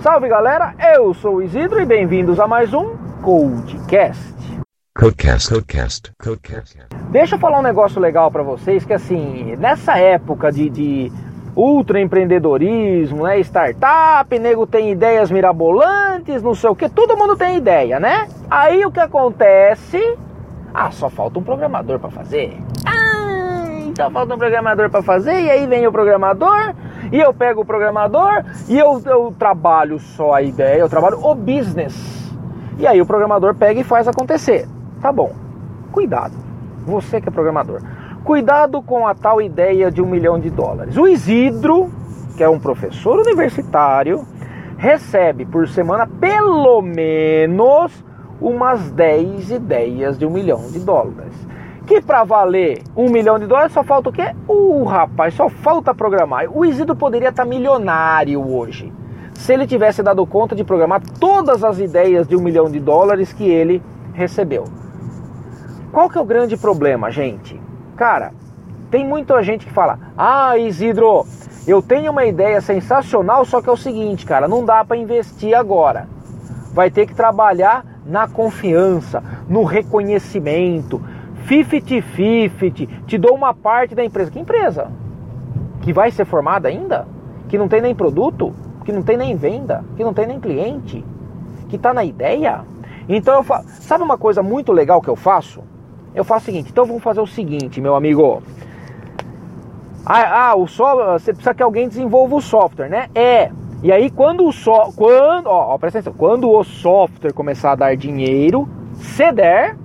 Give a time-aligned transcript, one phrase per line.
[0.00, 4.34] Salve galera, eu sou o Isidro e bem-vindos a mais um Codecast.
[4.96, 6.78] Codecast, Codecast, Codecast.
[7.10, 11.12] Deixa eu falar um negócio legal para vocês que assim, nessa época de, de
[11.56, 17.56] ultra empreendedorismo, né, startup, nego tem ideias mirabolantes, não sei o que, todo mundo tem
[17.56, 18.28] ideia, né?
[18.50, 20.18] Aí o que acontece?
[20.74, 22.58] Ah, só falta um programador para fazer.
[22.84, 26.74] Ah, então falta um programador para fazer e aí vem o programador
[27.10, 31.34] e eu pego o programador e eu, eu trabalho só a ideia, eu trabalho o
[31.34, 32.26] business.
[32.78, 34.68] E aí o programador pega e faz acontecer.
[35.00, 35.32] Tá bom.
[35.90, 36.34] Cuidado.
[36.84, 37.80] Você que é programador.
[38.26, 40.96] Cuidado com a tal ideia de um milhão de dólares.
[40.96, 41.92] O Isidro,
[42.36, 44.26] que é um professor universitário,
[44.76, 48.04] recebe por semana pelo menos
[48.40, 51.34] umas 10 ideias de um milhão de dólares.
[51.86, 54.34] Que para valer um milhão de dólares só falta o quê?
[54.48, 56.48] O uh, rapaz, só falta programar.
[56.50, 58.92] O Isidro poderia estar tá milionário hoje
[59.34, 63.32] se ele tivesse dado conta de programar todas as ideias de um milhão de dólares
[63.32, 63.80] que ele
[64.12, 64.64] recebeu.
[65.92, 67.64] Qual que é o grande problema, gente?
[67.96, 68.32] Cara,
[68.90, 71.26] tem muita gente que fala: "Ah, Isidro,
[71.66, 75.54] eu tenho uma ideia sensacional, só que é o seguinte, cara, não dá para investir
[75.54, 76.06] agora.
[76.72, 81.02] Vai ter que trabalhar na confiança, no reconhecimento,
[81.48, 84.30] 50-50, te dou uma parte da empresa.
[84.30, 84.92] Que empresa?
[85.80, 87.08] Que vai ser formada ainda?
[87.48, 88.54] Que não tem nem produto?
[88.84, 89.84] Que não tem nem venda?
[89.96, 91.04] Que não tem nem cliente?
[91.68, 92.64] Que está na ideia?
[93.08, 93.82] Então eu faço.
[93.82, 95.62] Sabe uma coisa muito legal que eu faço?
[96.16, 98.42] Eu faço o seguinte, então vamos fazer o seguinte, meu amigo.
[100.06, 103.10] Ah, ah o software, você precisa que alguém desenvolva o software, né?
[103.14, 103.50] É.
[103.82, 107.74] E aí quando o so, quando, ó, ó, presta atenção, quando o software começar a
[107.74, 109.76] dar dinheiro, se der,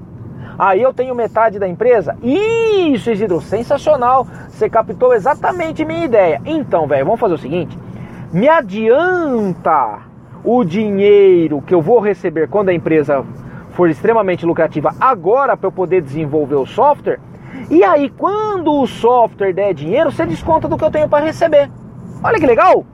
[0.58, 2.16] aí eu tenho metade da empresa.
[2.24, 4.26] Isso, Isidro, sensacional.
[4.48, 6.42] Você captou exatamente minha ideia.
[6.46, 7.78] Então, velho, vamos fazer o seguinte:
[8.32, 10.00] me adianta
[10.46, 13.22] o dinheiro que eu vou receber quando a empresa
[13.72, 17.20] for extremamente lucrativa agora para eu poder desenvolver o software.
[17.70, 21.70] E aí, quando o software der dinheiro, você desconta do que eu tenho para receber.
[22.24, 22.86] Olha que legal!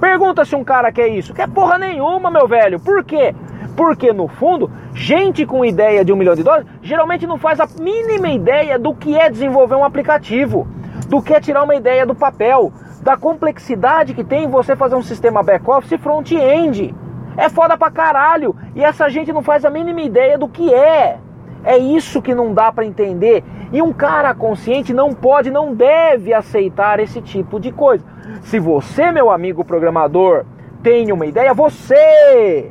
[0.00, 1.32] Pergunta se um cara quer isso.
[1.32, 2.78] Quer porra nenhuma, meu velho.
[2.78, 3.34] Por quê?
[3.76, 7.66] Porque no fundo, gente com ideia de um milhão de dólares geralmente não faz a
[7.80, 10.66] mínima ideia do que é desenvolver um aplicativo,
[11.08, 15.02] do que é tirar uma ideia do papel, da complexidade que tem você fazer um
[15.02, 16.94] sistema back-office front-end.
[17.36, 18.54] É foda pra caralho.
[18.74, 21.18] E essa gente não faz a mínima ideia do que é.
[21.64, 23.42] É isso que não dá para entender.
[23.72, 28.04] E um cara consciente não pode, não deve aceitar esse tipo de coisa.
[28.42, 30.44] Se você, meu amigo programador,
[30.82, 32.70] tem uma ideia, você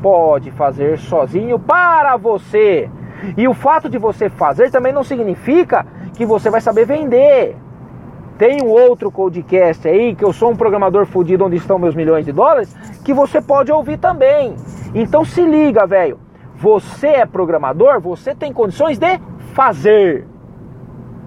[0.00, 2.88] pode fazer sozinho para você.
[3.36, 7.56] E o fato de você fazer também não significa que você vai saber vender.
[8.40, 12.24] Tem um outro podcast aí que eu sou um programador fudido onde estão meus milhões
[12.24, 12.74] de dólares
[13.04, 14.56] que você pode ouvir também.
[14.94, 16.18] Então se liga, velho.
[16.56, 19.20] Você é programador, você tem condições de
[19.52, 20.26] fazer.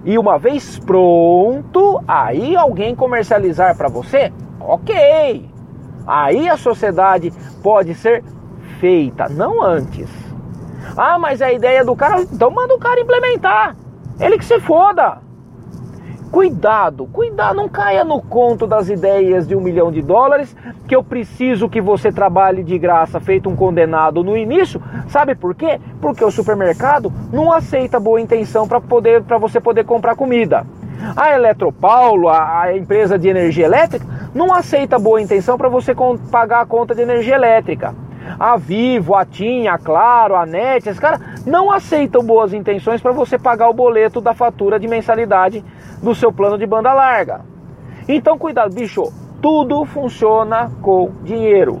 [0.04, 5.48] E uma vez pronto, aí alguém comercializar para você, ok.
[6.04, 7.32] Aí a sociedade
[7.62, 8.24] pode ser
[8.80, 10.10] feita, não antes.
[10.96, 13.76] Ah, mas a ideia do cara, então manda o cara implementar.
[14.18, 15.23] Ele que se foda.
[16.34, 20.52] Cuidado, cuidado, não caia no conto das ideias de um milhão de dólares,
[20.88, 24.82] que eu preciso que você trabalhe de graça, feito um condenado no início.
[25.06, 25.80] Sabe por quê?
[26.00, 30.66] Porque o supermercado não aceita boa intenção para poder para você poder comprar comida.
[31.14, 35.94] A Eletropaulo, a, a empresa de energia elétrica, não aceita boa intenção para você
[36.32, 37.94] pagar a conta de energia elétrica
[38.38, 43.12] a Vivo, a TIM, a Claro, a NET, esses caras não aceitam boas intenções para
[43.12, 45.64] você pagar o boleto da fatura de mensalidade
[46.02, 47.40] do seu plano de banda larga.
[48.08, 51.80] Então cuidado, bicho, tudo funciona com dinheiro.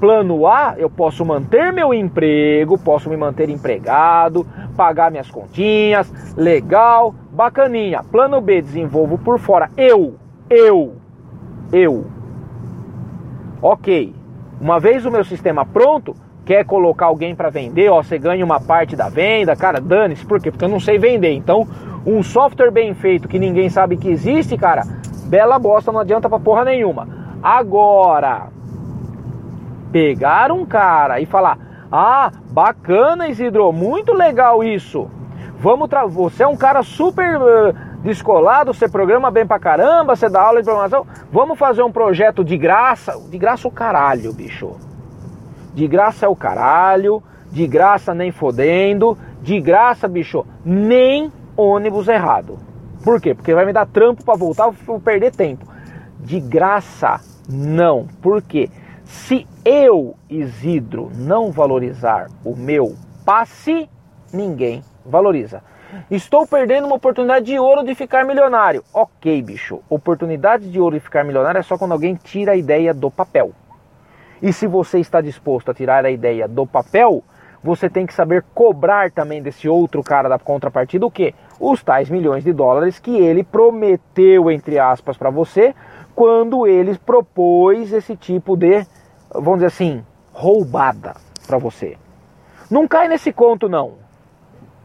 [0.00, 4.46] Plano A, eu posso manter meu emprego, posso me manter empregado,
[4.76, 8.02] pagar minhas continhas, legal, bacaninha.
[8.02, 9.70] Plano B, desenvolvo por fora.
[9.76, 10.14] Eu,
[10.50, 10.96] eu,
[11.72, 12.04] eu.
[13.62, 14.14] Ok,
[14.60, 16.14] uma vez o meu sistema pronto,
[16.44, 20.40] quer colocar alguém para vender, ó, você ganha uma parte da venda, cara, dane-se, por
[20.40, 20.50] quê?
[20.50, 21.32] Porque eu não sei vender.
[21.32, 21.66] Então,
[22.06, 24.82] um software bem feito que ninguém sabe que existe, cara,
[25.26, 27.08] bela bosta, não adianta pra porra nenhuma.
[27.42, 28.48] Agora,
[29.90, 31.58] pegar um cara e falar:
[31.90, 35.08] "Ah, bacana, Isidro, muito legal isso.
[35.58, 37.74] Vamos você é um cara super uh,
[38.04, 41.06] descolado, você programa bem pra caramba, você dá aula de programação.
[41.32, 43.18] Vamos fazer um projeto de graça.
[43.30, 44.76] De graça o caralho, bicho.
[45.72, 52.58] De graça é o caralho, de graça nem fodendo, de graça, bicho, nem ônibus errado.
[53.02, 53.34] Por quê?
[53.34, 55.66] Porque vai me dar trampo para voltar, vou perder tempo.
[56.20, 58.06] De graça, não.
[58.22, 58.70] Por quê?
[59.04, 63.88] Se eu, Isidro, não valorizar o meu passe,
[64.32, 65.62] ninguém valoriza.
[66.10, 68.84] Estou perdendo uma oportunidade de ouro de ficar milionário.
[68.92, 69.80] Ok, bicho.
[69.88, 73.52] Oportunidade de ouro de ficar milionário é só quando alguém tira a ideia do papel.
[74.42, 77.22] E se você está disposto a tirar a ideia do papel,
[77.62, 81.34] você tem que saber cobrar também desse outro cara da contrapartida o quê?
[81.58, 85.74] Os tais milhões de dólares que ele prometeu, entre aspas, para você,
[86.14, 88.86] quando ele propôs esse tipo de,
[89.32, 91.14] vamos dizer assim, roubada
[91.46, 91.96] para você.
[92.70, 94.03] Não cai nesse conto, não.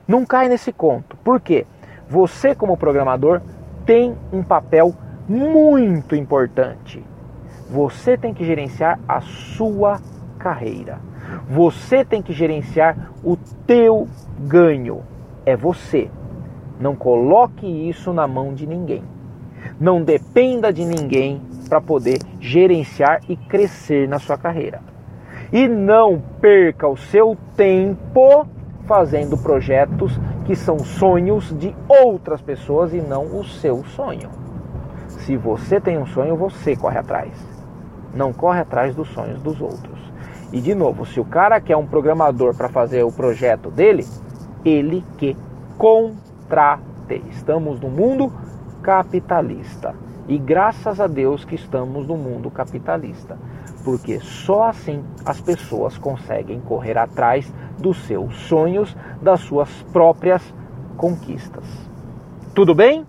[0.10, 1.16] Não cai nesse conto.
[1.18, 1.68] Por quê?
[2.10, 3.42] Você, como programador,
[3.86, 4.92] tem um papel
[5.28, 7.06] muito importante.
[7.70, 10.02] Você tem que gerenciar a sua
[10.40, 10.98] carreira.
[11.48, 14.08] Você tem que gerenciar o teu
[14.40, 15.04] ganho.
[15.46, 16.10] É você.
[16.80, 19.04] Não coloque isso na mão de ninguém.
[19.80, 21.40] Não dependa de ninguém
[21.70, 24.82] para poder gerenciar e crescer na sua carreira.
[25.54, 28.48] E não perca o seu tempo
[28.90, 34.32] fazendo projetos que são sonhos de outras pessoas e não o seu sonho.
[35.10, 37.32] Se você tem um sonho, você corre atrás.
[38.16, 40.00] Não corre atrás dos sonhos dos outros.
[40.52, 44.08] E de novo, se o cara quer um programador para fazer o projeto dele,
[44.66, 45.38] ele que
[45.78, 47.22] contrate.
[47.30, 48.34] Estamos no mundo
[48.82, 49.94] capitalista.
[50.28, 53.38] E graças a Deus que estamos no mundo capitalista,
[53.90, 60.44] porque só assim as pessoas conseguem correr atrás dos seus sonhos, das suas próprias
[60.96, 61.66] conquistas.
[62.54, 63.04] Tudo bem?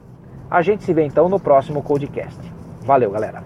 [0.51, 2.41] A gente se vê então no próximo podcast.
[2.81, 3.45] Valeu, galera.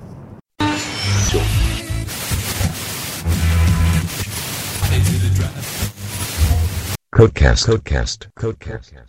[7.13, 7.67] Codecast.
[7.67, 8.29] Codecast.
[8.37, 8.95] Codecast.